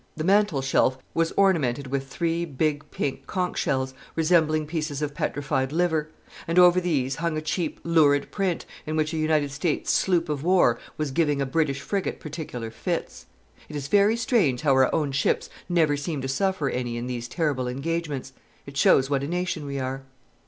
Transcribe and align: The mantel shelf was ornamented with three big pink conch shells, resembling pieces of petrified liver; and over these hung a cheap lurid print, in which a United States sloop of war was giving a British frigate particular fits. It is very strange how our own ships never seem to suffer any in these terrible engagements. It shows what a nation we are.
The 0.15 0.23
mantel 0.23 0.63
shelf 0.63 0.97
was 1.13 1.31
ornamented 1.37 1.85
with 1.85 2.07
three 2.07 2.43
big 2.43 2.89
pink 2.89 3.27
conch 3.27 3.59
shells, 3.59 3.93
resembling 4.15 4.65
pieces 4.65 4.99
of 5.03 5.13
petrified 5.13 5.71
liver; 5.71 6.09
and 6.47 6.57
over 6.57 6.81
these 6.81 7.17
hung 7.17 7.37
a 7.37 7.39
cheap 7.43 7.79
lurid 7.83 8.31
print, 8.31 8.65
in 8.87 8.95
which 8.95 9.13
a 9.13 9.17
United 9.17 9.51
States 9.51 9.91
sloop 9.91 10.27
of 10.27 10.43
war 10.43 10.79
was 10.97 11.11
giving 11.11 11.39
a 11.39 11.45
British 11.45 11.81
frigate 11.81 12.19
particular 12.19 12.71
fits. 12.71 13.27
It 13.69 13.75
is 13.75 13.89
very 13.89 14.15
strange 14.15 14.61
how 14.61 14.71
our 14.71 14.91
own 14.91 15.11
ships 15.11 15.51
never 15.69 15.95
seem 15.95 16.19
to 16.23 16.27
suffer 16.27 16.67
any 16.67 16.97
in 16.97 17.05
these 17.05 17.27
terrible 17.27 17.67
engagements. 17.67 18.33
It 18.65 18.77
shows 18.77 19.07
what 19.07 19.21
a 19.21 19.27
nation 19.27 19.67
we 19.67 19.77
are. 19.79 20.01